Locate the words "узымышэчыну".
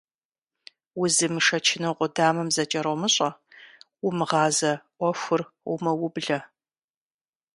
1.01-1.93